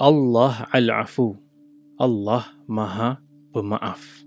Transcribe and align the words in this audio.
Allah 0.00 0.64
Al-Afu. 0.72 1.36
Allah 2.00 2.56
Maha 2.64 3.20
Pemaaf. 3.52 4.24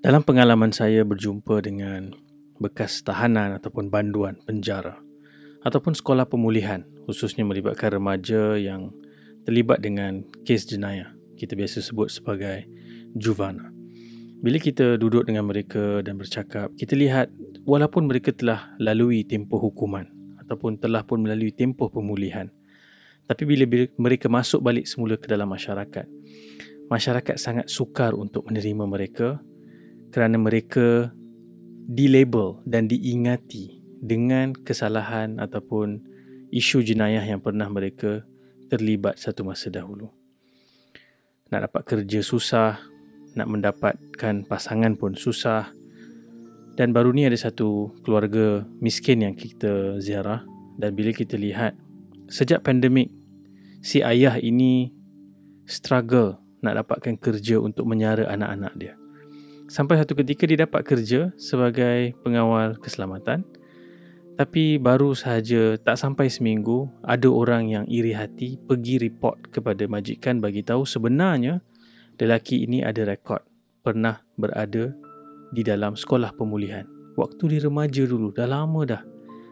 Dalam 0.00 0.24
pengalaman 0.24 0.72
saya 0.72 1.04
berjumpa 1.04 1.60
dengan 1.60 2.16
bekas 2.56 3.04
tahanan 3.04 3.52
ataupun 3.60 3.92
banduan 3.92 4.40
penjara 4.48 4.96
ataupun 5.60 5.92
sekolah 5.92 6.24
pemulihan 6.24 6.88
khususnya 7.04 7.44
melibatkan 7.44 8.00
remaja 8.00 8.56
yang 8.56 8.88
terlibat 9.44 9.84
dengan 9.84 10.24
kes 10.48 10.64
jenayah. 10.64 11.12
Kita 11.36 11.52
biasa 11.52 11.84
sebut 11.84 12.08
sebagai 12.08 12.64
juvana. 13.12 13.68
Bila 14.40 14.56
kita 14.56 14.96
duduk 14.96 15.28
dengan 15.28 15.52
mereka 15.52 16.00
dan 16.00 16.16
bercakap, 16.16 16.72
kita 16.80 16.96
lihat 16.96 17.28
walaupun 17.68 18.08
mereka 18.08 18.32
telah 18.32 18.72
lalui 18.80 19.20
tempoh 19.20 19.60
hukuman 19.60 20.08
ataupun 20.40 20.80
telah 20.80 21.04
pun 21.04 21.20
melalui 21.20 21.52
tempoh 21.52 21.92
pemulihan, 21.92 22.48
tapi 23.28 23.44
bila 23.44 23.68
mereka 24.00 24.32
masuk 24.32 24.64
balik 24.64 24.88
semula 24.88 25.20
ke 25.20 25.28
dalam 25.28 25.52
masyarakat, 25.52 26.08
masyarakat 26.88 27.36
sangat 27.36 27.68
sukar 27.68 28.16
untuk 28.16 28.48
menerima 28.48 28.88
mereka 28.88 29.36
kerana 30.08 30.40
mereka 30.40 31.12
dilabel 31.84 32.64
dan 32.64 32.88
diingati 32.88 33.84
dengan 34.00 34.56
kesalahan 34.56 35.36
ataupun 35.36 36.00
isu 36.48 36.80
jenayah 36.80 37.20
yang 37.20 37.44
pernah 37.44 37.68
mereka 37.68 38.24
terlibat 38.72 39.20
satu 39.20 39.44
masa 39.44 39.68
dahulu. 39.68 40.08
Nak 41.52 41.68
dapat 41.68 41.82
kerja 41.84 42.24
susah, 42.24 42.80
nak 43.36 43.48
mendapatkan 43.48 44.44
pasangan 44.48 44.96
pun 44.96 45.16
susah. 45.16 45.68
Dan 46.76 46.96
baru 46.96 47.10
ni 47.12 47.28
ada 47.28 47.36
satu 47.36 47.92
keluarga 48.06 48.62
miskin 48.78 49.20
yang 49.20 49.34
kita 49.34 49.98
ziarah 49.98 50.46
dan 50.78 50.94
bila 50.94 51.10
kita 51.10 51.34
lihat 51.34 51.74
sejak 52.30 52.62
pandemik 52.62 53.17
si 53.88 54.04
ayah 54.04 54.36
ini 54.36 54.92
struggle 55.64 56.36
nak 56.60 56.84
dapatkan 56.84 57.16
kerja 57.16 57.56
untuk 57.56 57.88
menyara 57.88 58.28
anak-anak 58.28 58.76
dia. 58.76 58.94
Sampai 59.64 59.96
satu 59.96 60.12
ketika 60.12 60.44
dia 60.44 60.68
dapat 60.68 60.84
kerja 60.84 61.32
sebagai 61.40 62.12
pengawal 62.20 62.76
keselamatan. 62.76 63.48
Tapi 64.36 64.78
baru 64.78 65.16
sahaja 65.16 65.74
tak 65.80 65.98
sampai 65.98 66.30
seminggu 66.30 66.86
ada 67.02 67.26
orang 67.26 67.66
yang 67.72 67.84
iri 67.90 68.14
hati 68.14 68.54
pergi 68.54 69.00
report 69.02 69.50
kepada 69.50 69.82
majikan 69.90 70.38
bagi 70.38 70.62
tahu 70.62 70.86
sebenarnya 70.86 71.58
lelaki 72.20 72.62
ini 72.62 72.86
ada 72.86 73.02
rekod 73.02 73.42
pernah 73.82 74.22
berada 74.38 74.94
di 75.50 75.64
dalam 75.66 75.98
sekolah 75.98 76.36
pemulihan. 76.38 76.86
Waktu 77.18 77.56
dia 77.56 77.66
remaja 77.66 78.06
dulu, 78.06 78.30
dah 78.30 78.46
lama 78.46 78.86
dah. 78.86 79.02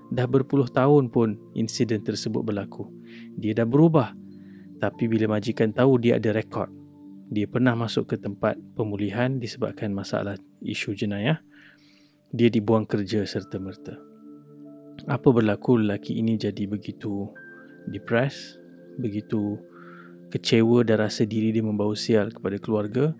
Dah 0.06 0.26
berpuluh 0.30 0.70
tahun 0.70 1.10
pun 1.10 1.34
insiden 1.58 1.98
tersebut 2.06 2.46
berlaku. 2.46 2.86
Dia 3.34 3.58
dah 3.58 3.66
berubah. 3.66 4.14
Tapi 4.76 5.08
bila 5.08 5.38
majikan 5.38 5.72
tahu 5.72 5.96
dia 5.96 6.20
ada 6.20 6.36
rekod, 6.36 6.68
dia 7.32 7.48
pernah 7.50 7.74
masuk 7.74 8.14
ke 8.14 8.16
tempat 8.20 8.54
pemulihan 8.78 9.40
disebabkan 9.40 9.90
masalah 9.90 10.38
isu 10.62 10.94
jenayah, 10.94 11.42
dia 12.30 12.48
dibuang 12.52 12.86
kerja 12.86 13.24
serta-merta. 13.26 13.98
Apa 15.10 15.28
berlaku 15.32 15.80
lelaki 15.80 16.20
ini 16.20 16.38
jadi 16.38 16.68
begitu 16.68 17.30
depres, 17.88 18.60
begitu 19.00 19.58
kecewa 20.30 20.82
dan 20.84 21.06
rasa 21.06 21.24
diri 21.24 21.50
dia 21.50 21.64
membawa 21.64 21.94
sial 21.96 22.30
kepada 22.30 22.60
keluarga, 22.60 23.14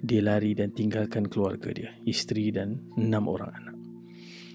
dia 0.00 0.20
lari 0.24 0.56
dan 0.56 0.72
tinggalkan 0.72 1.28
keluarga 1.28 1.70
dia, 1.72 1.90
isteri 2.04 2.52
dan 2.52 2.80
enam 2.96 3.28
orang 3.28 3.52
anak. 3.52 3.76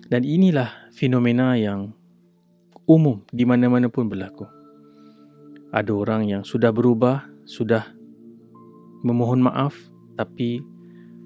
Dan 0.06 0.22
inilah 0.22 0.94
fenomena 0.94 1.58
yang 1.58 1.94
umum 2.86 3.26
di 3.34 3.44
mana-mana 3.44 3.90
pun 3.90 4.06
berlaku. 4.06 4.55
Ada 5.76 5.92
orang 5.92 6.24
yang 6.24 6.42
sudah 6.48 6.72
berubah, 6.72 7.28
sudah 7.44 7.92
memohon 9.04 9.44
maaf 9.44 9.76
tapi 10.16 10.64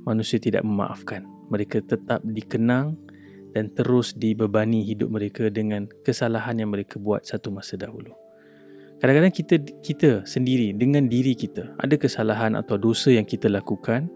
manusia 0.10 0.42
tidak 0.42 0.66
memaafkan. 0.66 1.30
Mereka 1.54 1.86
tetap 1.86 2.26
dikenang 2.26 2.98
dan 3.54 3.70
terus 3.78 4.18
dibebani 4.18 4.82
hidup 4.82 5.14
mereka 5.14 5.54
dengan 5.54 5.86
kesalahan 6.02 6.58
yang 6.58 6.74
mereka 6.74 6.98
buat 6.98 7.22
satu 7.22 7.54
masa 7.54 7.78
dahulu. 7.78 8.14
Kadang-kadang 8.98 9.32
kita 9.32 9.56
kita 9.86 10.10
sendiri 10.26 10.74
dengan 10.74 11.06
diri 11.06 11.38
kita 11.38 11.78
ada 11.78 11.96
kesalahan 11.96 12.58
atau 12.58 12.76
dosa 12.76 13.14
yang 13.14 13.30
kita 13.30 13.48
lakukan, 13.48 14.10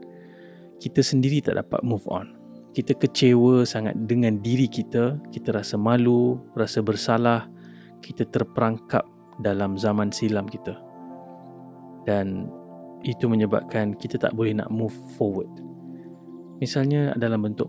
kita 0.82 1.06
sendiri 1.06 1.46
tak 1.46 1.62
dapat 1.62 1.86
move 1.86 2.04
on 2.10 2.44
kita 2.74 2.98
kecewa 2.98 3.64
sangat 3.70 3.94
dengan 4.10 4.42
diri 4.42 4.66
kita, 4.66 5.22
kita 5.30 5.54
rasa 5.54 5.78
malu, 5.78 6.42
rasa 6.58 6.82
bersalah, 6.82 7.46
kita 8.02 8.26
terperangkap 8.26 9.06
dalam 9.42 9.80
zaman 9.80 10.14
silam 10.14 10.46
kita. 10.46 10.78
Dan 12.04 12.52
itu 13.04 13.28
menyebabkan 13.28 13.96
kita 13.96 14.20
tak 14.20 14.36
boleh 14.36 14.56
nak 14.56 14.72
move 14.72 14.94
forward. 15.16 15.50
Misalnya 16.60 17.12
dalam 17.20 17.44
bentuk 17.44 17.68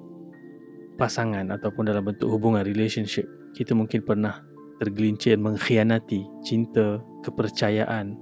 pasangan 0.94 1.50
ataupun 1.50 1.91
dalam 1.91 2.06
bentuk 2.06 2.30
hubungan 2.30 2.62
relationship, 2.62 3.26
kita 3.54 3.75
mungkin 3.75 4.02
pernah 4.06 4.42
tergelincir 4.78 5.38
mengkhianati 5.38 6.26
cinta, 6.42 7.02
kepercayaan, 7.22 8.14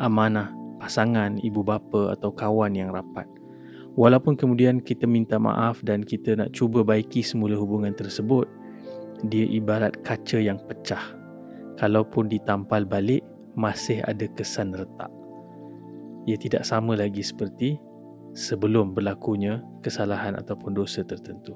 amanah 0.00 0.52
pasangan, 0.80 1.40
ibu 1.40 1.64
bapa 1.64 2.12
atau 2.12 2.28
kawan 2.32 2.76
yang 2.76 2.92
rapat. 2.92 3.24
Walaupun 3.94 4.34
kemudian 4.34 4.82
kita 4.82 5.06
minta 5.06 5.38
maaf 5.38 5.80
dan 5.86 6.02
kita 6.02 6.34
nak 6.34 6.50
cuba 6.50 6.82
baiki 6.82 7.22
semula 7.22 7.54
hubungan 7.54 7.94
tersebut, 7.94 8.44
dia 9.24 9.46
ibarat 9.48 9.96
kaca 10.02 10.42
yang 10.42 10.58
pecah. 10.66 11.23
Kalaupun 11.74 12.30
ditampal 12.30 12.86
balik, 12.86 13.26
masih 13.54 14.02
ada 14.06 14.26
kesan 14.34 14.74
retak. 14.74 15.10
Ia 16.26 16.38
tidak 16.38 16.66
sama 16.66 16.98
lagi 16.98 17.22
seperti 17.22 17.78
sebelum 18.34 18.94
berlakunya 18.94 19.62
kesalahan 19.80 20.34
ataupun 20.34 20.74
dosa 20.74 21.06
tertentu. 21.06 21.54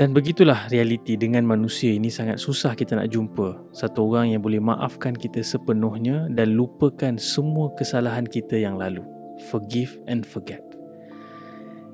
Dan 0.00 0.16
begitulah 0.16 0.64
realiti 0.72 1.20
dengan 1.20 1.44
manusia 1.44 1.92
ini 1.92 2.08
sangat 2.08 2.40
susah 2.40 2.72
kita 2.72 2.96
nak 2.96 3.12
jumpa 3.12 3.68
satu 3.76 4.08
orang 4.08 4.32
yang 4.32 4.40
boleh 4.40 4.56
maafkan 4.56 5.12
kita 5.12 5.44
sepenuhnya 5.44 6.24
dan 6.32 6.56
lupakan 6.56 7.20
semua 7.20 7.68
kesalahan 7.76 8.24
kita 8.24 8.56
yang 8.56 8.80
lalu. 8.80 9.04
Forgive 9.52 10.00
and 10.08 10.24
forget. 10.24 10.64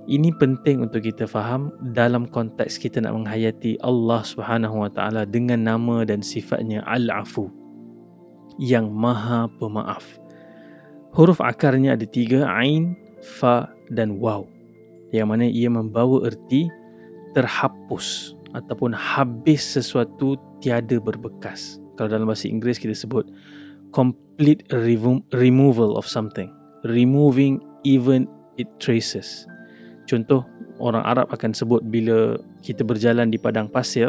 Ini 0.07 0.31
penting 0.39 0.87
untuk 0.87 1.03
kita 1.03 1.27
faham 1.27 1.75
dalam 1.91 2.31
konteks 2.31 2.79
kita 2.79 3.03
nak 3.03 3.19
menghayati 3.19 3.75
Allah 3.83 4.23
Subhanahu 4.23 4.87
Wa 4.87 4.91
Taala 4.95 5.27
dengan 5.27 5.67
nama 5.67 6.07
dan 6.07 6.23
sifatnya 6.23 6.87
Al-Afu 6.87 7.51
yang 8.63 8.95
Maha 8.95 9.51
Pemaaf. 9.59 10.07
Huruf 11.11 11.43
akarnya 11.43 11.99
ada 11.99 12.07
tiga, 12.07 12.47
Ain, 12.47 12.95
Fa 13.19 13.67
dan 13.91 14.23
Waw. 14.23 14.47
Yang 15.11 15.27
mana 15.27 15.45
ia 15.51 15.67
membawa 15.67 16.31
erti 16.31 16.71
terhapus 17.35 18.39
ataupun 18.55 18.95
habis 18.95 19.75
sesuatu 19.75 20.39
tiada 20.63 21.03
berbekas. 21.03 21.83
Kalau 21.99 22.15
dalam 22.15 22.31
bahasa 22.31 22.47
Inggeris 22.47 22.79
kita 22.79 22.95
sebut 22.95 23.27
complete 23.91 24.63
removal 25.35 25.99
of 25.99 26.07
something. 26.07 26.47
Removing 26.87 27.59
even 27.83 28.31
it 28.55 28.71
traces. 28.79 29.51
Contoh 30.07 30.47
orang 30.79 31.03
Arab 31.03 31.27
akan 31.35 31.51
sebut 31.53 31.83
bila 31.83 32.39
kita 32.63 32.87
berjalan 32.87 33.29
di 33.29 33.39
padang 33.43 33.67
pasir 33.67 34.09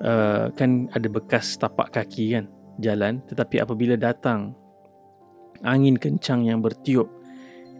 uh, 0.00 0.48
kan 0.54 0.86
ada 0.94 1.08
bekas 1.10 1.58
tapak 1.58 1.90
kaki 1.94 2.38
kan 2.38 2.46
jalan. 2.78 3.20
Tetapi 3.26 3.62
apabila 3.62 3.98
datang 3.98 4.54
angin 5.66 5.98
kencang 5.98 6.46
yang 6.46 6.62
bertiup 6.62 7.10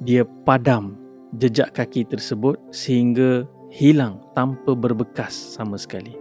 dia 0.03 0.26
padam 0.47 0.98
jejak 1.38 1.74
kaki 1.74 2.06
tersebut 2.06 2.58
sehingga 2.74 3.47
hilang 3.70 4.22
tanpa 4.34 4.74
berbekas 4.74 5.34
sama 5.34 5.78
sekali. 5.78 6.14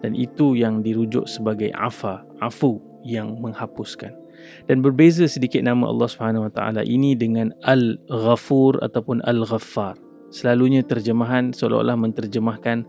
Dan 0.00 0.16
itu 0.16 0.56
yang 0.56 0.80
dirujuk 0.80 1.28
sebagai 1.28 1.70
afa 1.76 2.24
afu 2.40 2.80
yang 3.04 3.36
menghapuskan. 3.38 4.16
Dan 4.64 4.80
berbeza 4.80 5.28
sedikit 5.28 5.60
nama 5.60 5.84
Allah 5.84 6.08
Subhanahu 6.08 6.48
Wa 6.48 6.52
Taala 6.56 6.82
ini 6.88 7.12
dengan 7.12 7.52
Al-Ghafur 7.60 8.80
ataupun 8.80 9.20
Al-Ghaffar 9.28 10.09
Selalunya 10.30 10.86
terjemahan 10.86 11.50
seolah-olah 11.50 11.98
menterjemahkan 11.98 12.86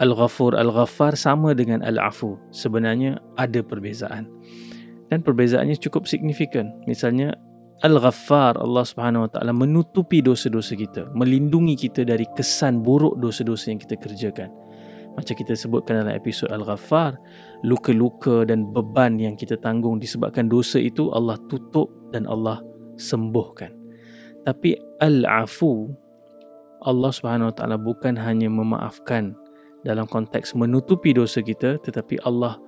Al-Ghafur 0.00 0.56
Al-Ghaffar 0.56 1.14
sama 1.20 1.52
dengan 1.52 1.84
Al-Afu. 1.84 2.40
Sebenarnya 2.48 3.20
ada 3.36 3.60
perbezaan. 3.60 4.24
Dan 5.12 5.20
perbezaannya 5.20 5.76
cukup 5.76 6.08
signifikan. 6.08 6.72
Misalnya 6.88 7.36
Al-Ghaffar 7.84 8.56
Allah 8.56 8.88
Subhanahu 8.88 9.28
Wa 9.28 9.30
Taala 9.36 9.52
menutupi 9.52 10.24
dosa-dosa 10.24 10.72
kita, 10.78 11.12
melindungi 11.12 11.76
kita 11.76 12.06
dari 12.08 12.24
kesan 12.32 12.80
buruk 12.80 13.20
dosa-dosa 13.20 13.74
yang 13.74 13.80
kita 13.82 14.00
kerjakan. 14.00 14.48
Macam 15.12 15.34
kita 15.36 15.52
sebutkan 15.52 16.00
dalam 16.00 16.16
episod 16.16 16.48
Al-Ghaffar, 16.48 17.20
luka-luka 17.68 18.48
dan 18.48 18.72
beban 18.72 19.20
yang 19.20 19.36
kita 19.36 19.60
tanggung 19.60 20.00
disebabkan 20.00 20.48
dosa 20.48 20.80
itu 20.80 21.12
Allah 21.12 21.36
tutup 21.52 21.92
dan 22.16 22.24
Allah 22.24 22.64
sembuhkan. 22.96 23.76
Tapi 24.48 24.72
Al-Afu 25.04 25.92
Allah 26.86 27.10
Subhanahu 27.14 27.50
Wa 27.50 27.54
Taala 27.54 27.76
bukan 27.78 28.14
hanya 28.18 28.50
memaafkan 28.50 29.34
dalam 29.82 30.06
konteks 30.06 30.54
menutupi 30.54 31.14
dosa 31.14 31.42
kita 31.42 31.78
tetapi 31.82 32.22
Allah 32.22 32.58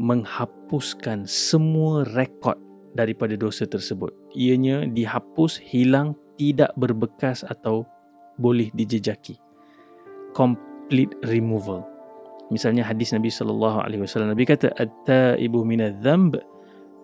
menghapuskan 0.00 1.28
semua 1.28 2.02
rekod 2.16 2.58
daripada 2.98 3.34
dosa 3.38 3.66
tersebut. 3.66 4.10
Ianya 4.34 4.86
dihapus, 4.90 5.58
hilang, 5.58 6.18
tidak 6.38 6.74
berbekas 6.78 7.46
atau 7.46 7.86
boleh 8.38 8.70
dijejaki. 8.74 9.38
Complete 10.34 11.14
removal. 11.30 11.86
Misalnya 12.50 12.84
hadis 12.84 13.14
Nabi 13.14 13.30
sallallahu 13.30 13.78
alaihi 13.82 14.02
wasallam 14.02 14.34
Nabi 14.34 14.44
kata 14.44 14.74
at-taibu 14.76 15.62
minadh-dhanb 15.62 16.38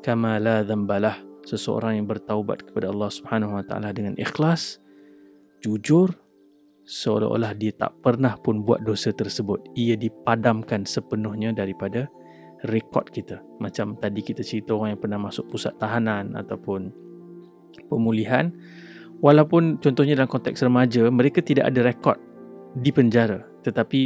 kama 0.02 0.42
la 0.42 0.66
dhanbalah. 0.66 1.16
Seseorang 1.40 1.96
yang 1.96 2.06
bertaubat 2.06 2.68
kepada 2.68 2.92
Allah 2.92 3.08
Subhanahu 3.08 3.56
wa 3.56 3.64
taala 3.64 3.96
dengan 3.96 4.12
ikhlas, 4.20 4.76
jujur, 5.60 6.10
seolah-olah 6.84 7.54
dia 7.54 7.70
tak 7.76 7.94
pernah 8.02 8.34
pun 8.40 8.64
buat 8.66 8.82
dosa 8.82 9.12
tersebut. 9.14 9.62
Ia 9.76 9.94
dipadamkan 9.94 10.88
sepenuhnya 10.88 11.54
daripada 11.54 12.08
rekod 12.66 13.08
kita. 13.08 13.40
Macam 13.60 13.96
tadi 13.96 14.20
kita 14.20 14.44
cerita 14.44 14.76
orang 14.76 14.96
yang 14.96 15.00
pernah 15.00 15.20
masuk 15.20 15.48
pusat 15.48 15.76
tahanan 15.80 16.36
ataupun 16.36 16.92
pemulihan. 17.88 18.52
Walaupun 19.20 19.78
contohnya 19.84 20.16
dalam 20.16 20.32
konteks 20.32 20.64
remaja, 20.64 21.08
mereka 21.12 21.44
tidak 21.44 21.68
ada 21.68 21.80
rekod 21.84 22.16
di 22.76 22.88
penjara. 22.88 23.44
Tetapi 23.60 24.00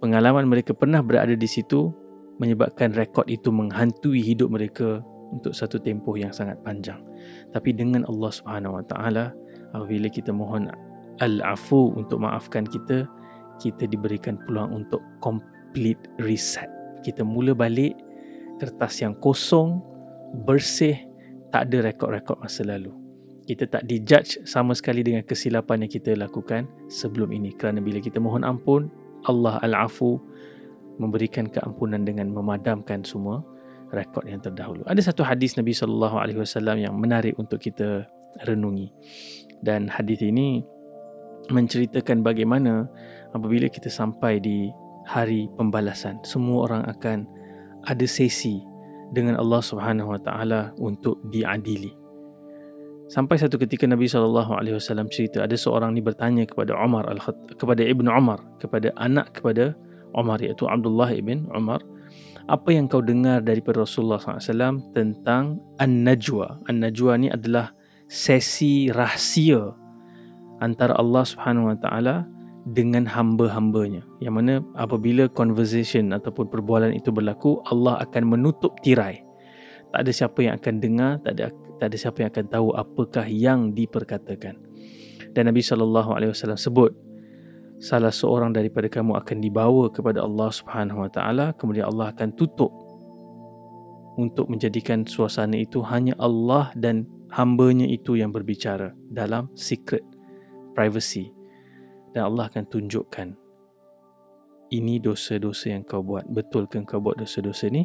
pengalaman 0.00 0.48
mereka 0.48 0.72
pernah 0.72 1.04
berada 1.04 1.36
di 1.36 1.48
situ 1.48 1.92
menyebabkan 2.40 2.94
rekod 2.96 3.28
itu 3.28 3.52
menghantui 3.52 4.24
hidup 4.24 4.48
mereka 4.48 5.04
untuk 5.28 5.52
satu 5.52 5.76
tempoh 5.76 6.16
yang 6.16 6.32
sangat 6.32 6.56
panjang. 6.64 7.04
Tapi 7.52 7.76
dengan 7.76 8.08
Allah 8.08 8.32
Subhanahu 8.32 8.80
Wa 8.80 8.84
Taala, 8.88 9.36
apabila 9.76 10.08
kita 10.08 10.32
mohon 10.32 10.70
al-afu 11.18 11.92
untuk 11.98 12.22
maafkan 12.22 12.64
kita, 12.64 13.08
kita 13.58 13.90
diberikan 13.90 14.38
peluang 14.46 14.84
untuk 14.84 15.02
complete 15.18 16.00
reset 16.22 16.70
kita 17.02 17.22
mula 17.22 17.54
balik 17.54 17.94
kertas 18.58 18.98
yang 19.02 19.14
kosong, 19.22 19.78
bersih, 20.42 20.98
tak 21.54 21.70
ada 21.70 21.88
rekod-rekod 21.90 22.36
masa 22.42 22.66
lalu. 22.66 22.90
Kita 23.48 23.64
tak 23.64 23.88
dijudge 23.88 24.44
sama 24.44 24.76
sekali 24.76 25.00
dengan 25.00 25.24
kesilapan 25.24 25.86
yang 25.86 25.92
kita 25.92 26.12
lakukan 26.18 26.68
sebelum 26.92 27.32
ini. 27.32 27.54
Kerana 27.56 27.80
bila 27.80 28.02
kita 28.02 28.20
mohon 28.20 28.44
ampun, 28.44 28.92
Allah 29.24 29.56
Al-Afu 29.64 30.20
memberikan 31.00 31.48
keampunan 31.48 32.04
dengan 32.04 32.28
memadamkan 32.28 33.06
semua 33.06 33.40
rekod 33.94 34.26
yang 34.28 34.44
terdahulu. 34.44 34.84
Ada 34.84 35.14
satu 35.14 35.24
hadis 35.24 35.56
Nabi 35.56 35.72
SAW 35.72 36.28
yang 36.76 36.92
menarik 37.00 37.40
untuk 37.40 37.62
kita 37.62 38.04
renungi. 38.44 38.92
Dan 39.64 39.90
hadis 39.90 40.22
ini 40.22 40.62
menceritakan 41.48 42.22
bagaimana 42.22 42.86
apabila 43.32 43.66
kita 43.66 43.88
sampai 43.88 44.38
di 44.38 44.68
hari 45.08 45.48
pembalasan. 45.56 46.20
Semua 46.22 46.68
orang 46.68 46.82
akan 46.86 47.24
ada 47.88 48.04
sesi 48.04 48.60
dengan 49.16 49.40
Allah 49.40 49.64
Subhanahu 49.64 50.12
Wa 50.12 50.20
Taala 50.20 50.60
untuk 50.76 51.16
diadili. 51.32 51.96
Sampai 53.08 53.40
satu 53.40 53.56
ketika 53.56 53.88
Nabi 53.88 54.04
sallallahu 54.04 54.52
alaihi 54.52 54.76
wasallam 54.76 55.08
cerita 55.08 55.40
ada 55.40 55.56
seorang 55.56 55.96
ni 55.96 56.04
bertanya 56.04 56.44
kepada 56.44 56.76
Umar 56.76 57.08
kepada 57.56 57.80
Ibnu 57.80 58.04
Umar 58.04 58.36
kepada 58.60 58.92
anak 59.00 59.32
kepada 59.32 59.72
Umar 60.12 60.36
iaitu 60.44 60.68
Abdullah 60.68 61.08
ibn 61.16 61.48
Umar 61.56 61.80
apa 62.52 62.68
yang 62.68 62.84
kau 62.84 63.00
dengar 63.00 63.40
daripada 63.44 63.84
Rasulullah 63.84 64.20
SAW 64.20 64.92
tentang 64.96 65.60
An-Najwa. 65.76 66.64
An-Najwa 66.64 67.12
ni 67.20 67.28
adalah 67.28 67.76
sesi 68.08 68.88
rahsia 68.90 69.76
antara 70.64 70.96
Allah 70.96 71.22
Subhanahu 71.22 71.70
Wa 71.70 71.76
Taala 71.78 72.16
dengan 72.68 73.04
hamba-hambanya. 73.08 74.04
Yang 74.18 74.34
mana 74.34 74.54
apabila 74.76 75.28
conversation 75.30 76.10
ataupun 76.12 76.48
perbualan 76.48 76.92
itu 76.96 77.12
berlaku 77.12 77.60
Allah 77.68 78.00
akan 78.02 78.36
menutup 78.36 78.76
tirai. 78.84 79.22
Tak 79.88 80.04
ada 80.04 80.12
siapa 80.12 80.38
yang 80.44 80.60
akan 80.60 80.74
dengar 80.80 81.10
tak 81.24 81.32
ada 81.38 81.48
tak 81.78 81.86
ada 81.94 81.96
siapa 81.96 82.16
yang 82.20 82.30
akan 82.34 82.46
tahu 82.50 82.68
apakah 82.76 83.24
yang 83.28 83.72
diperkatakan. 83.72 84.58
Dan 85.32 85.48
Nabi 85.48 85.62
sallallahu 85.62 86.12
alaihi 86.12 86.34
wasallam 86.34 86.58
sebut 86.58 86.92
salah 87.78 88.10
seorang 88.10 88.50
daripada 88.50 88.90
kamu 88.90 89.14
akan 89.22 89.38
dibawa 89.38 89.86
kepada 89.88 90.26
Allah 90.26 90.50
Subhanahu 90.50 91.06
wa 91.06 91.10
taala 91.14 91.54
kemudian 91.54 91.86
Allah 91.86 92.10
akan 92.10 92.34
tutup 92.34 92.74
untuk 94.18 94.50
menjadikan 94.50 95.06
suasana 95.06 95.54
itu 95.54 95.78
hanya 95.86 96.18
Allah 96.18 96.74
dan 96.74 97.06
hambanya 97.32 97.84
itu 97.84 98.16
yang 98.16 98.32
berbicara 98.32 98.92
dalam 99.08 99.52
secret 99.52 100.04
privacy. 100.72 101.32
Dan 102.16 102.32
Allah 102.32 102.48
akan 102.48 102.64
tunjukkan 102.68 103.28
ini 104.72 105.00
dosa-dosa 105.00 105.72
yang 105.72 105.84
kau 105.84 106.04
buat. 106.04 106.28
Betul 106.28 106.68
ke 106.68 106.80
kau 106.84 107.00
buat 107.00 107.20
dosa-dosa 107.20 107.68
ni? 107.72 107.84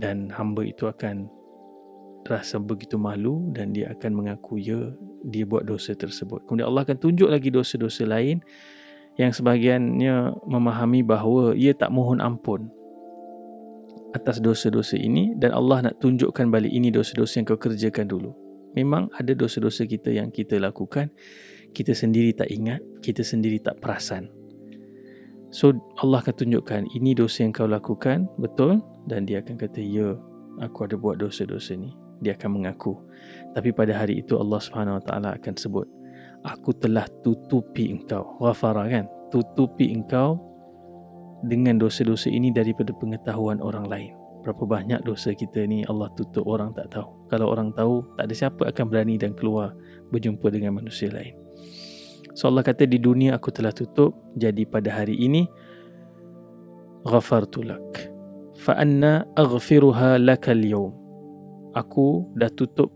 Dan 0.00 0.32
hamba 0.32 0.64
itu 0.64 0.88
akan 0.88 1.28
rasa 2.24 2.56
begitu 2.56 2.96
malu 2.96 3.52
dan 3.52 3.76
dia 3.76 3.92
akan 3.92 4.24
mengaku 4.24 4.56
ya 4.56 4.96
dia 5.28 5.44
buat 5.44 5.68
dosa 5.68 5.92
tersebut. 5.92 6.48
Kemudian 6.48 6.72
Allah 6.72 6.88
akan 6.88 6.96
tunjuk 6.96 7.28
lagi 7.28 7.52
dosa-dosa 7.52 8.08
lain 8.08 8.40
yang 9.20 9.30
sebahagiannya 9.30 10.42
memahami 10.48 11.04
bahawa 11.04 11.52
ia 11.52 11.76
tak 11.76 11.92
mohon 11.92 12.18
ampun 12.18 12.72
atas 14.14 14.38
dosa-dosa 14.38 14.94
ini 14.94 15.34
dan 15.34 15.50
Allah 15.50 15.90
nak 15.90 15.98
tunjukkan 15.98 16.46
balik 16.48 16.70
ini 16.70 16.94
dosa-dosa 16.94 17.42
yang 17.42 17.46
kau 17.50 17.58
kerjakan 17.58 18.06
dulu 18.06 18.30
memang 18.78 19.10
ada 19.18 19.34
dosa-dosa 19.34 19.84
kita 19.84 20.14
yang 20.14 20.30
kita 20.30 20.56
lakukan 20.62 21.10
kita 21.74 21.90
sendiri 21.90 22.30
tak 22.30 22.48
ingat, 22.54 22.78
kita 23.02 23.26
sendiri 23.26 23.58
tak 23.58 23.82
perasan. 23.82 24.30
So 25.50 25.74
Allah 25.98 26.22
akan 26.22 26.34
tunjukkan 26.38 26.82
ini 26.94 27.18
dosa 27.18 27.42
yang 27.42 27.50
kau 27.50 27.66
lakukan, 27.66 28.30
betul? 28.38 28.78
Dan 29.10 29.26
dia 29.26 29.42
akan 29.42 29.58
kata, 29.58 29.82
ya, 29.82 30.14
aku 30.62 30.86
ada 30.86 30.94
buat 30.94 31.18
dosa-dosa 31.18 31.74
ni. 31.74 31.90
Dia 32.22 32.38
akan 32.38 32.62
mengaku. 32.62 32.94
Tapi 33.52 33.74
pada 33.74 33.92
hari 33.98 34.22
itu 34.22 34.38
Allah 34.38 34.62
Taala 35.02 35.34
akan 35.34 35.54
sebut, 35.58 35.86
aku 36.46 36.70
telah 36.78 37.04
tutupi 37.26 37.90
engkau. 37.90 38.38
Ghafara 38.38 38.86
kan? 38.86 39.04
Tutupi 39.34 39.90
engkau 39.90 40.38
dengan 41.46 41.76
dosa-dosa 41.76 42.32
ini 42.32 42.50
daripada 42.50 42.90
pengetahuan 42.96 43.60
orang 43.60 43.86
lain. 43.86 44.12
Berapa 44.44 44.64
banyak 44.68 45.04
dosa 45.08 45.32
kita 45.32 45.64
ni 45.64 45.88
Allah 45.88 46.12
tutup 46.12 46.44
orang 46.44 46.76
tak 46.76 46.92
tahu. 46.92 47.08
Kalau 47.32 47.48
orang 47.48 47.72
tahu, 47.72 48.04
tak 48.20 48.28
ada 48.28 48.34
siapa 48.36 48.62
akan 48.68 48.84
berani 48.92 49.16
dan 49.16 49.32
keluar 49.32 49.72
berjumpa 50.12 50.52
dengan 50.52 50.76
manusia 50.76 51.08
lain. 51.08 51.32
So 52.34 52.50
Allah 52.50 52.66
kata 52.66 52.84
di 52.90 52.98
dunia 52.98 53.38
aku 53.38 53.54
telah 53.54 53.70
tutup 53.70 54.10
jadi 54.34 54.66
pada 54.66 54.90
hari 54.90 55.14
ini 55.14 55.46
ghafartu 57.06 57.62
lak 57.62 58.10
fa 58.58 58.74
anna 58.74 59.22
aghfiruha 59.38 60.18
lakal 60.18 60.58
yawm 60.58 60.90
aku 61.78 62.26
dah 62.34 62.50
tutup 62.50 62.90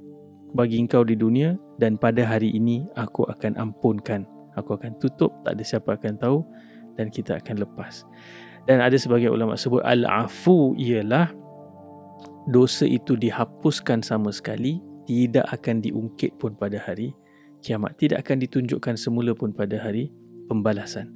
bagi 0.56 0.82
engkau 0.82 1.06
di 1.06 1.14
dunia 1.14 1.54
dan 1.78 1.94
pada 1.94 2.24
hari 2.24 2.50
ini 2.50 2.82
aku 2.98 3.28
akan 3.30 3.54
ampunkan 3.60 4.26
aku 4.58 4.74
akan 4.74 4.96
tutup 4.98 5.30
tak 5.46 5.54
ada 5.54 5.62
siapa 5.62 5.94
akan 5.94 6.18
tahu 6.18 6.38
dan 6.98 7.08
kita 7.08 7.38
akan 7.38 7.62
lepas 7.62 8.02
dan 8.66 8.82
ada 8.82 8.98
sebagai 8.98 9.30
ulama 9.30 9.54
sebut 9.54 9.80
al-afu 9.86 10.74
ialah 10.76 11.30
dosa 12.50 12.84
itu 12.84 13.14
dihapuskan 13.14 14.02
sama 14.02 14.34
sekali 14.34 14.82
tidak 15.08 15.48
akan 15.48 15.80
diungkit 15.80 16.36
pun 16.36 16.52
pada 16.58 16.82
hari 16.82 17.14
kiamat 17.62 17.96
tidak 17.96 18.26
akan 18.26 18.42
ditunjukkan 18.44 18.94
semula 18.98 19.32
pun 19.34 19.54
pada 19.54 19.78
hari 19.78 20.10
pembalasan. 20.48 21.12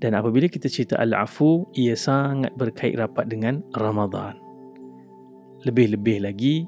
Dan 0.00 0.18
apabila 0.18 0.50
kita 0.50 0.66
cerita 0.66 0.98
Al-Afu, 0.98 1.70
ia 1.78 1.94
sangat 1.94 2.50
berkait 2.58 2.98
rapat 2.98 3.30
dengan 3.30 3.62
Ramadan. 3.78 4.34
Lebih-lebih 5.62 6.26
lagi, 6.26 6.66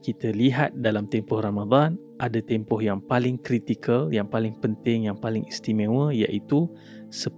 kita 0.00 0.32
lihat 0.32 0.72
dalam 0.80 1.04
tempoh 1.04 1.44
Ramadan, 1.44 2.00
ada 2.22 2.38
tempoh 2.38 2.78
yang 2.78 3.02
paling 3.02 3.40
kritikal, 3.42 4.06
yang 4.10 4.30
paling 4.30 4.54
penting, 4.62 5.10
yang 5.10 5.18
paling 5.18 5.42
istimewa, 5.50 6.14
iaitu 6.14 6.70
10 7.10 7.34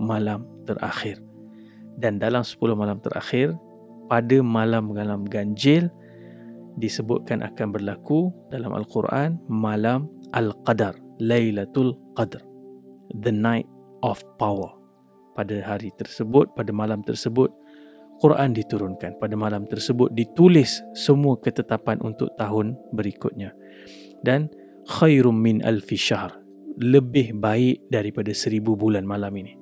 malam 0.00 0.44
terakhir. 0.68 1.20
Dan 1.96 2.20
dalam 2.20 2.44
10 2.44 2.76
malam 2.76 3.00
terakhir, 3.00 3.56
pada 4.08 4.36
malam-malam 4.42 5.24
ganjil, 5.28 5.88
disebutkan 6.80 7.44
akan 7.44 7.76
berlaku 7.76 8.32
dalam 8.48 8.72
Al-Quran 8.72 9.40
malam 9.48 10.08
Al-Qadar, 10.32 10.96
Laylatul 11.20 11.96
Qadr, 12.16 12.40
the 13.24 13.32
night 13.32 13.68
of 14.04 14.20
power. 14.40 14.72
Pada 15.36 15.56
hari 15.64 15.92
tersebut, 15.96 16.52
pada 16.52 16.72
malam 16.74 17.00
tersebut, 17.06 17.48
Quran 18.20 18.52
diturunkan. 18.52 19.16
Pada 19.16 19.34
malam 19.34 19.64
tersebut 19.64 20.12
ditulis 20.12 20.84
semua 20.92 21.40
ketetapan 21.40 21.98
untuk 22.04 22.30
tahun 22.36 22.76
berikutnya. 22.92 23.56
Dan 24.20 24.52
khairum 24.84 25.34
min 25.34 25.64
alfi 25.64 25.96
syahr, 25.96 26.36
lebih 26.76 27.40
baik 27.40 27.88
daripada 27.88 28.30
seribu 28.36 28.76
bulan 28.76 29.08
malam 29.08 29.32
ini. 29.40 29.56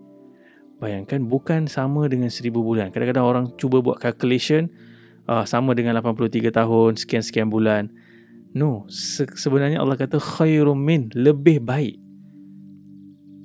Bayangkan 0.78 1.26
bukan 1.26 1.70
sama 1.70 2.06
dengan 2.10 2.30
seribu 2.30 2.62
bulan. 2.62 2.90
Kadang-kadang 2.90 3.26
orang 3.26 3.44
cuba 3.58 3.82
buat 3.82 3.98
calculation, 3.98 4.70
uh, 5.28 5.44
sama 5.44 5.76
dengan 5.76 6.00
83 6.00 6.50
tahun 6.50 6.96
sekian-sekian 6.96 7.52
bulan 7.52 7.92
no 8.56 8.88
se- 8.88 9.28
sebenarnya 9.36 9.78
Allah 9.78 10.00
kata 10.00 10.16
khairum 10.16 10.80
min 10.80 11.12
lebih 11.12 11.60
baik 11.60 12.00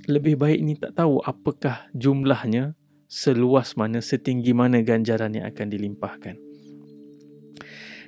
lebih 0.07 0.39
baik 0.39 0.59
ni 0.63 0.73
tak 0.79 0.95
tahu 0.95 1.19
apakah 1.23 1.91
jumlahnya 1.91 2.75
seluas 3.13 3.77
mana 3.77 4.01
setinggi 4.01 4.57
mana 4.57 4.81
ganjaran 4.81 5.37
yang 5.37 5.45
akan 5.45 5.69
dilimpahkan 5.69 6.35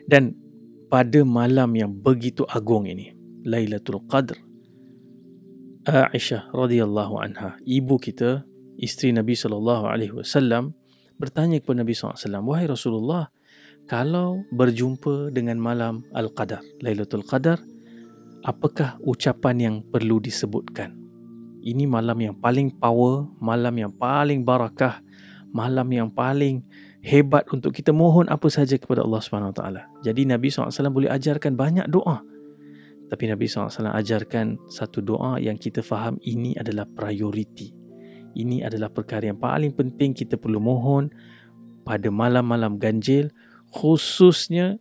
Dan 0.09 0.33
pada 0.89 1.21
malam 1.21 1.73
yang 1.77 1.93
begitu 1.93 2.45
agung 2.49 2.89
ini, 2.89 3.13
Lailatul 3.45 4.01
Qadr, 4.09 4.37
Aisyah 5.85 6.49
radhiyallahu 6.49 7.21
anha, 7.21 7.57
ibu 7.65 8.01
kita, 8.01 8.45
isteri 8.81 9.13
Nabi 9.13 9.37
sallallahu 9.37 9.85
alaihi 9.85 10.13
wasallam 10.13 10.73
bertanya 11.21 11.61
kepada 11.61 11.85
Nabi 11.85 11.93
SAW, 11.95 12.43
Wahai 12.43 12.67
Rasulullah, 12.67 13.31
kalau 13.85 14.43
berjumpa 14.51 15.31
dengan 15.31 15.61
malam 15.61 16.03
Al-Qadar, 16.11 16.61
Lailatul 16.83 17.23
Qadar, 17.23 17.61
apakah 18.43 18.99
ucapan 19.05 19.55
yang 19.57 19.75
perlu 19.85 20.19
disebutkan? 20.19 21.04
Ini 21.65 21.89
malam 21.89 22.13
yang 22.21 22.37
paling 22.37 22.77
power, 22.77 23.25
malam 23.41 23.73
yang 23.73 23.89
paling 23.89 24.45
barakah, 24.45 25.01
malam 25.49 25.89
yang 25.89 26.13
paling 26.13 26.61
hebat 27.01 27.49
untuk 27.49 27.73
kita 27.73 27.89
mohon 27.89 28.29
apa 28.29 28.45
saja 28.53 28.77
kepada 28.77 29.01
Allah 29.01 29.17
Subhanahu 29.17 29.49
Wa 29.49 29.57
Taala. 29.57 29.81
Jadi 30.05 30.29
Nabi 30.29 30.53
SAW 30.53 30.93
boleh 30.93 31.09
ajarkan 31.09 31.57
banyak 31.57 31.89
doa. 31.89 32.21
Tapi 33.09 33.23
Nabi 33.29 33.49
SAW 33.49 33.93
ajarkan 33.97 34.61
satu 34.69 35.01
doa 35.01 35.41
yang 35.41 35.57
kita 35.57 35.81
faham 35.81 36.21
ini 36.21 36.53
adalah 36.53 36.85
priority. 36.85 37.73
Ini 38.37 38.65
adalah 38.69 38.93
perkara 38.93 39.29
yang 39.29 39.41
paling 39.41 39.73
penting 39.73 40.13
kita 40.13 40.37
perlu 40.37 40.61
mohon 40.61 41.09
pada 41.81 42.13
malam-malam 42.13 42.77
ganjil 42.77 43.33
khususnya 43.73 44.77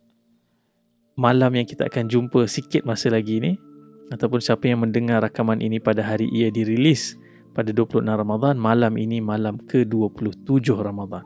malam 1.15 1.55
yang 1.55 1.65
kita 1.69 1.87
akan 1.87 2.11
jumpa 2.11 2.45
sikit 2.51 2.83
masa 2.83 3.13
lagi 3.13 3.39
ni 3.39 3.53
ataupun 4.13 4.41
siapa 4.43 4.69
yang 4.69 4.85
mendengar 4.85 5.25
rakaman 5.25 5.65
ini 5.65 5.81
pada 5.81 6.05
hari 6.05 6.29
ia 6.29 6.53
dirilis 6.53 7.17
pada 7.55 7.71
26 7.71 8.05
Ramadan 8.05 8.59
malam 8.59 8.99
ini 8.99 9.23
malam 9.23 9.57
ke-27 9.65 10.75
Ramadan. 10.75 11.25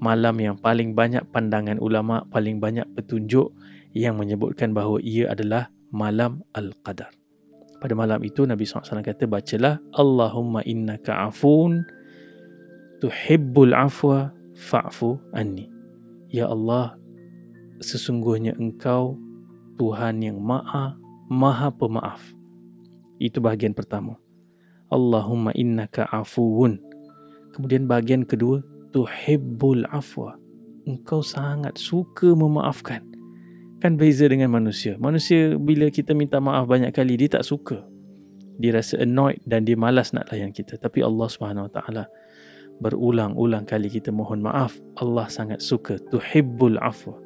Malam 0.00 0.34
yang 0.40 0.56
paling 0.56 0.96
banyak 0.96 1.28
pandangan 1.28 1.76
ulama 1.76 2.24
paling 2.32 2.56
banyak 2.56 2.88
petunjuk 2.96 3.52
yang 3.92 4.16
menyebutkan 4.16 4.72
bahawa 4.72 4.96
ia 5.04 5.28
adalah 5.28 5.68
malam 5.92 6.40
al-qadar. 6.56 7.12
Pada 7.80 7.92
malam 7.96 8.20
itu 8.24 8.48
Nabi 8.48 8.64
SAW 8.64 9.04
kata 9.04 9.28
bacalah 9.28 9.80
Allahumma 9.92 10.64
innaka 10.64 11.28
afun 11.28 11.84
tuhibbul 13.04 13.76
afwa 13.76 14.32
fa'fu 14.56 15.20
anni. 15.36 15.68
Ya 16.32 16.48
Allah 16.48 16.96
sesungguhnya 17.80 18.56
engkau 18.60 19.16
Tuhan 19.80 20.20
yang 20.20 20.40
maha 20.40 21.00
maha 21.30 21.70
pemaaf. 21.70 22.20
Itu 23.22 23.38
bahagian 23.38 23.72
pertama. 23.72 24.18
Allahumma 24.90 25.54
innaka 25.54 26.10
afuun. 26.10 26.82
Kemudian 27.54 27.86
bahagian 27.86 28.26
kedua, 28.26 28.60
tuhibbul 28.90 29.86
afwa. 29.94 30.34
Engkau 30.90 31.22
sangat 31.22 31.78
suka 31.78 32.34
memaafkan. 32.34 33.06
Kan 33.78 33.94
beza 33.94 34.26
dengan 34.26 34.50
manusia. 34.50 34.98
Manusia 34.98 35.54
bila 35.54 35.86
kita 35.88 36.12
minta 36.12 36.42
maaf 36.42 36.66
banyak 36.66 36.90
kali, 36.90 37.14
dia 37.14 37.38
tak 37.38 37.46
suka. 37.46 37.86
Dia 38.60 38.76
rasa 38.76 39.00
annoyed 39.00 39.40
dan 39.46 39.64
dia 39.64 39.78
malas 39.78 40.12
nak 40.12 40.28
layan 40.34 40.50
kita. 40.52 40.76
Tapi 40.76 41.00
Allah 41.00 41.28
Subhanahu 41.30 41.70
Wa 41.70 41.72
Taala 41.80 42.04
berulang-ulang 42.82 43.64
kali 43.64 43.88
kita 43.88 44.12
mohon 44.12 44.42
maaf. 44.44 44.76
Allah 45.00 45.30
sangat 45.32 45.64
suka. 45.64 45.96
Tuhibbul 46.12 46.76
afwa 46.82 47.16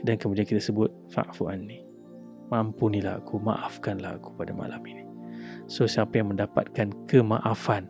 dan 0.00 0.16
kemudian 0.16 0.48
kita 0.48 0.60
sebut 0.64 0.88
fa'fu 1.12 1.52
anni 1.52 1.89
mampunilah 2.50 3.22
aku 3.22 3.38
maafkanlah 3.38 4.18
aku 4.18 4.34
pada 4.34 4.50
malam 4.50 4.82
ini. 4.84 5.06
So 5.70 5.86
siapa 5.86 6.18
yang 6.18 6.34
mendapatkan 6.34 6.90
kemaafan 7.06 7.86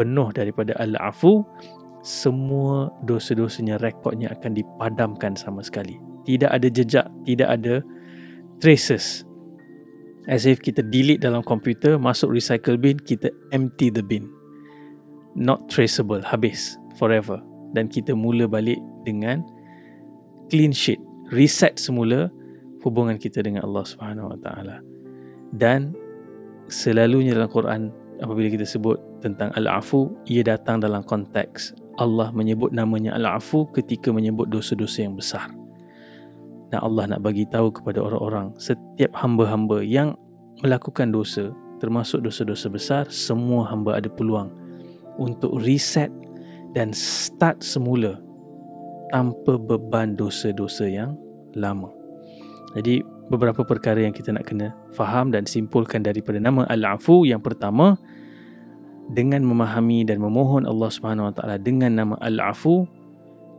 penuh 0.00 0.32
daripada 0.32 0.72
al-afu 0.80 1.44
semua 2.00 2.88
dosa-dosanya 3.04 3.76
rekodnya 3.84 4.32
akan 4.32 4.56
dipadamkan 4.56 5.36
sama 5.36 5.60
sekali. 5.60 6.00
Tidak 6.24 6.48
ada 6.48 6.68
jejak 6.72 7.06
tidak 7.28 7.48
ada 7.52 7.84
traces. 8.64 9.28
As 10.28 10.44
if 10.44 10.60
kita 10.60 10.84
delete 10.84 11.24
dalam 11.24 11.40
komputer 11.40 11.96
masuk 11.96 12.32
recycle 12.32 12.76
bin 12.76 13.00
kita 13.00 13.32
empty 13.52 13.92
the 13.92 14.04
bin. 14.04 14.28
Not 15.36 15.68
traceable 15.68 16.20
habis 16.24 16.76
forever. 16.96 17.40
Dan 17.76 17.92
kita 17.92 18.16
mula 18.16 18.48
balik 18.48 18.80
dengan 19.04 19.44
clean 20.48 20.72
sheet. 20.72 21.00
Reset 21.28 21.76
semula 21.76 22.32
hubungan 22.82 23.18
kita 23.18 23.42
dengan 23.42 23.66
Allah 23.66 23.84
Subhanahu 23.84 24.34
Wa 24.34 24.38
Taala. 24.42 24.76
Dan 25.54 25.96
selalunya 26.68 27.34
dalam 27.34 27.50
Quran 27.50 27.80
apabila 28.20 28.52
kita 28.52 28.66
sebut 28.68 28.98
tentang 29.24 29.50
al-afu, 29.56 30.12
ia 30.28 30.44
datang 30.44 30.82
dalam 30.82 31.02
konteks 31.02 31.74
Allah 31.98 32.30
menyebut 32.30 32.70
namanya 32.70 33.18
al-afu 33.18 33.66
ketika 33.74 34.14
menyebut 34.14 34.46
dosa-dosa 34.52 35.02
yang 35.02 35.18
besar. 35.18 35.50
Dan 36.68 36.84
Allah 36.84 37.16
nak 37.16 37.24
bagi 37.24 37.48
tahu 37.48 37.72
kepada 37.72 38.04
orang-orang 38.04 38.52
setiap 38.60 39.10
hamba-hamba 39.16 39.80
yang 39.80 40.14
melakukan 40.60 41.10
dosa 41.10 41.50
termasuk 41.78 42.26
dosa-dosa 42.26 42.66
besar 42.68 43.04
semua 43.08 43.64
hamba 43.70 43.96
ada 43.96 44.10
peluang 44.10 44.50
untuk 45.16 45.58
reset 45.62 46.10
dan 46.76 46.92
start 46.92 47.62
semula 47.64 48.18
tanpa 49.10 49.56
beban 49.56 50.14
dosa-dosa 50.14 50.84
yang 50.84 51.16
lama. 51.56 51.97
Jadi 52.78 53.02
beberapa 53.26 53.66
perkara 53.66 54.06
yang 54.06 54.14
kita 54.14 54.30
nak 54.30 54.46
kena 54.46 54.70
faham 54.94 55.34
dan 55.34 55.42
simpulkan 55.50 56.06
daripada 56.06 56.38
nama 56.38 56.62
Al-Afu 56.70 57.26
yang 57.26 57.42
pertama 57.42 57.98
dengan 59.10 59.42
memahami 59.42 60.06
dan 60.06 60.22
memohon 60.22 60.62
Allah 60.62 60.86
Subhanahu 60.86 61.32
Wa 61.32 61.34
Taala 61.34 61.56
dengan 61.58 61.98
nama 61.98 62.14
Al-Afu 62.22 62.86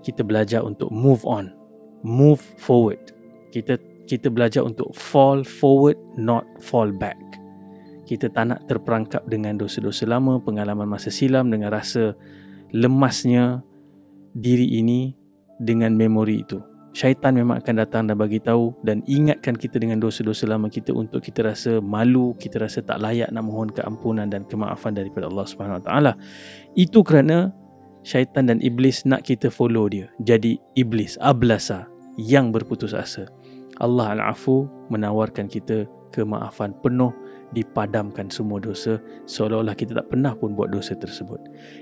kita 0.07 0.23
belajar 0.23 0.63
untuk 0.63 0.87
move 0.87 1.27
on, 1.27 1.51
move 2.07 2.39
forward. 2.55 3.11
Kita 3.51 3.75
kita 4.07 4.31
belajar 4.31 4.63
untuk 4.65 4.89
fall 4.95 5.43
forward 5.43 5.99
not 6.15 6.47
fall 6.63 6.89
back. 6.89 7.19
Kita 8.07 8.31
tak 8.31 8.49
nak 8.49 8.65
terperangkap 8.65 9.21
dengan 9.29 9.59
dosa-dosa 9.59 10.09
lama, 10.09 10.41
pengalaman 10.41 10.89
masa 10.89 11.13
silam 11.13 11.53
dengan 11.53 11.69
rasa 11.69 12.17
lemasnya 12.73 13.61
diri 14.33 14.81
ini 14.81 15.13
dengan 15.61 15.93
memori 15.93 16.41
itu. 16.41 16.68
Syaitan 16.89 17.37
memang 17.37 17.61
akan 17.61 17.75
datang 17.85 18.09
dan 18.09 18.17
bagi 18.17 18.41
tahu 18.41 18.73
dan 18.81 19.05
ingatkan 19.05 19.53
kita 19.53 19.77
dengan 19.77 20.01
dosa-dosa 20.01 20.49
lama 20.49 20.73
kita 20.73 20.89
untuk 20.89 21.21
kita 21.21 21.45
rasa 21.45 21.77
malu, 21.77 22.33
kita 22.41 22.57
rasa 22.57 22.81
tak 22.81 22.97
layak 22.97 23.29
nak 23.29 23.45
mohon 23.45 23.69
keampunan 23.69 24.25
dan 24.25 24.41
kemaafan 24.49 24.97
daripada 24.97 25.29
Allah 25.29 25.45
Subhanahu 25.45 25.79
Wa 25.79 25.85
Taala. 25.85 26.11
Itu 26.73 27.05
kerana 27.05 27.53
syaitan 28.01 28.49
dan 28.49 28.57
iblis 28.65 29.05
nak 29.05 29.21
kita 29.21 29.53
follow 29.53 29.85
dia. 29.85 30.09
Jadi 30.25 30.57
iblis 30.73 31.13
ablasa 31.21 31.85
yang 32.17 32.49
berputus 32.49 32.97
asa. 32.97 33.29
Allah 33.79 34.17
Al-Afu 34.17 34.67
menawarkan 34.91 35.47
kita 35.47 35.87
kemaafan 36.11 36.73
penuh 36.81 37.13
dipadamkan 37.53 38.29
semua 38.29 38.61
dosa 38.61 39.01
seolah-olah 39.25 39.73
kita 39.73 39.97
tak 39.97 40.09
pernah 40.09 40.33
pun 40.37 40.53
buat 40.53 40.73
dosa 40.73 40.93
tersebut. 40.97 41.39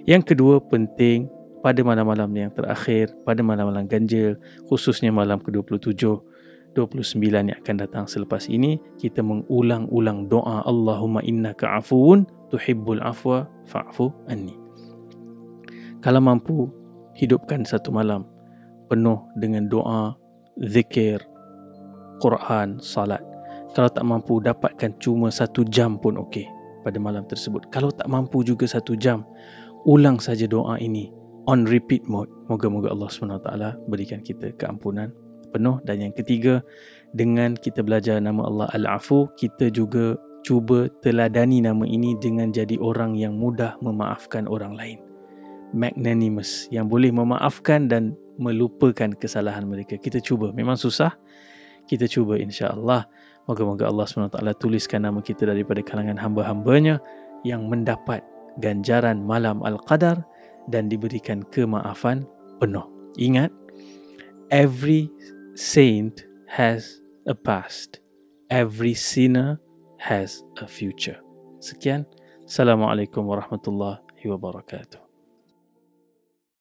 Yang 0.08 0.36
kedua 0.36 0.60
penting 0.64 1.32
pada 1.68 1.84
malam-malam 1.84 2.32
yang 2.32 2.52
terakhir, 2.56 3.12
pada 3.28 3.44
malam-malam 3.44 3.92
ganjil, 3.92 4.40
khususnya 4.72 5.12
malam 5.12 5.36
ke-27, 5.44 6.00
29 6.72 7.20
yang 7.28 7.60
akan 7.60 7.76
datang 7.76 8.08
selepas 8.08 8.48
ini, 8.48 8.80
kita 8.96 9.20
mengulang-ulang 9.20 10.32
doa 10.32 10.64
Allahumma 10.64 11.20
innaka 11.28 11.84
afuun 11.84 12.24
tuhibbul 12.48 13.04
afwa 13.04 13.52
fa'fu 13.68 14.16
anni. 14.32 14.56
Kalau 16.00 16.24
mampu, 16.24 16.72
hidupkan 17.20 17.68
satu 17.68 17.92
malam 17.92 18.24
penuh 18.88 19.20
dengan 19.36 19.68
doa, 19.68 20.16
zikir, 20.64 21.20
Quran, 22.24 22.80
salat. 22.80 23.20
Kalau 23.76 23.92
tak 23.92 24.08
mampu, 24.08 24.40
dapatkan 24.40 24.96
cuma 25.04 25.36
satu 25.36 25.68
jam 25.68 26.00
pun 26.00 26.16
okey 26.16 26.48
pada 26.88 26.96
malam 26.96 27.28
tersebut. 27.28 27.68
Kalau 27.76 27.92
tak 27.92 28.08
mampu 28.08 28.48
juga 28.48 28.64
satu 28.64 28.96
jam, 28.96 29.28
ulang 29.84 30.24
saja 30.24 30.48
doa 30.48 30.80
ini 30.80 31.18
on 31.48 31.64
repeat 31.66 32.04
mode. 32.06 32.30
Moga-moga 32.52 32.92
Allah 32.92 33.08
SWT 33.10 33.50
berikan 33.88 34.20
kita 34.22 34.52
keampunan 34.60 35.10
penuh. 35.56 35.80
Dan 35.88 36.04
yang 36.04 36.14
ketiga, 36.14 36.60
dengan 37.16 37.56
kita 37.56 37.82
belajar 37.82 38.20
nama 38.20 38.44
Allah 38.46 38.68
Al-Afu, 38.76 39.32
kita 39.40 39.72
juga 39.72 40.20
cuba 40.44 40.88
teladani 41.04 41.64
nama 41.64 41.84
ini 41.88 42.16
dengan 42.20 42.52
jadi 42.52 42.78
orang 42.80 43.16
yang 43.16 43.36
mudah 43.36 43.80
memaafkan 43.80 44.46
orang 44.48 44.76
lain. 44.76 45.00
Magnanimous, 45.76 46.72
yang 46.72 46.88
boleh 46.88 47.12
memaafkan 47.12 47.92
dan 47.92 48.16
melupakan 48.40 49.12
kesalahan 49.18 49.68
mereka. 49.68 50.00
Kita 50.00 50.24
cuba, 50.24 50.56
memang 50.56 50.80
susah. 50.80 51.16
Kita 51.88 52.08
cuba 52.08 52.40
insya-Allah. 52.40 53.08
Moga-moga 53.48 53.88
Allah 53.88 54.04
SWT 54.04 54.40
tuliskan 54.60 55.08
nama 55.08 55.24
kita 55.24 55.48
daripada 55.48 55.80
kalangan 55.80 56.20
hamba-hambanya 56.20 57.00
yang 57.48 57.72
mendapat 57.72 58.20
ganjaran 58.60 59.24
malam 59.24 59.64
Al-Qadar 59.64 60.20
dan 60.68 60.92
diberikan 60.92 61.44
kemaafan 61.50 62.28
penuh. 62.60 62.86
Ingat, 63.18 63.50
every 64.54 65.10
saint 65.56 66.28
has 66.46 67.02
a 67.26 67.34
past. 67.34 68.00
Every 68.48 68.96
sinner 68.96 69.60
has 70.00 70.40
a 70.62 70.68
future. 70.70 71.20
Sekian. 71.60 72.08
Assalamualaikum 72.48 73.28
warahmatullahi 73.28 74.24
wabarakatuh. 74.24 75.07